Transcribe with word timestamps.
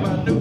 Come 0.00 0.28
on. 0.28 0.37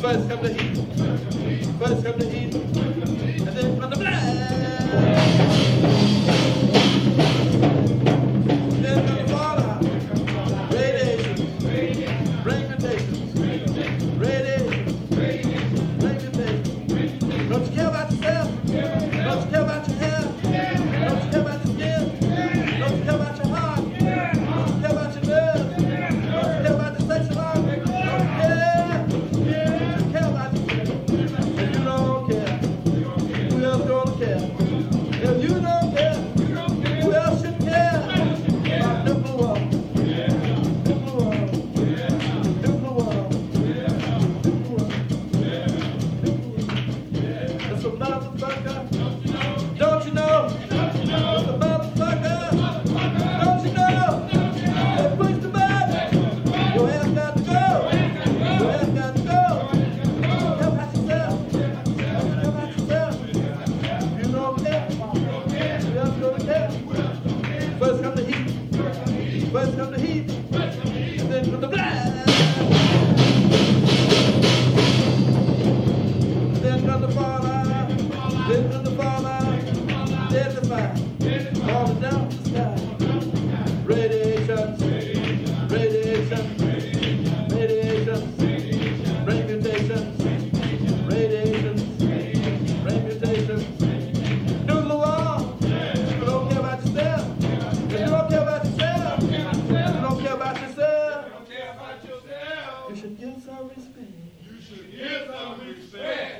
First 0.00 0.28
come 0.28 0.42
the 0.42 0.52
heat. 0.52 0.76
First 1.78 2.04
come 2.04 2.18
the 2.18 2.28
heat. 2.28 2.54
And 2.54 3.56
then 3.56 3.80
from 3.80 3.90
the 3.90 3.96
blood. 3.96 4.24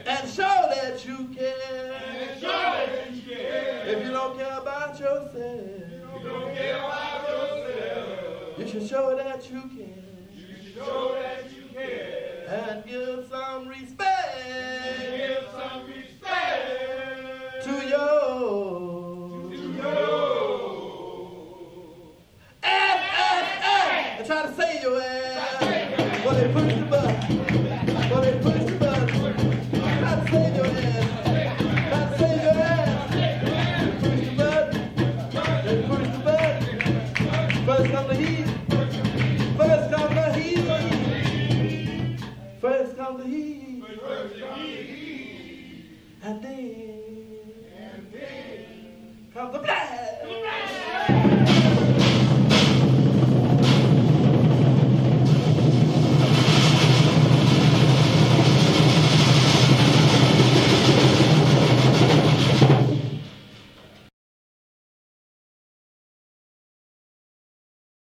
And 0.07 0.29
show 0.29 0.43
that 0.43 1.05
you 1.07 1.29
care. 1.35 2.35
If 3.87 4.05
you 4.05 4.13
don't 4.13 4.37
care 4.39 4.59
about 4.59 4.74
yourself. 5.05 5.35
You 5.35 6.29
don't 6.29 6.55
care 6.55 6.79
about 6.79 7.29
yourself. 7.29 8.59
You 8.59 8.69
should 8.69 8.89
show 8.89 9.17
that 9.17 9.51
you 9.51 9.61
can. 9.61 10.29
You 10.33 10.57
should 10.57 10.75
show 10.75 11.15
that. 11.21 11.34
Faz 37.85 37.93
kan 37.93 38.17
hit, 38.17 38.49
faz 38.69 39.89
kan 39.93 40.33
hit, 40.35 42.21
faz 42.61 42.95
kan 42.97 43.21
hit, 43.21 43.85
and 46.23 46.43
then, 46.43 46.55
and 47.77 48.13
then, 48.13 49.29
comes 49.35 49.53
the 49.53 49.59
blessing. 49.59 49.84